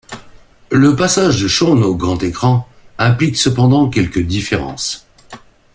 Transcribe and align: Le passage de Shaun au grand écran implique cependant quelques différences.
Le 0.71 0.95
passage 0.95 1.39
de 1.43 1.47
Shaun 1.47 1.83
au 1.83 1.93
grand 1.93 2.23
écran 2.23 2.67
implique 2.97 3.37
cependant 3.37 3.87
quelques 3.87 4.21
différences. 4.25 5.05